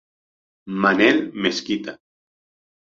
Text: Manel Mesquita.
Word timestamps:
Manel 0.85 1.21
Mesquita. 1.43 1.97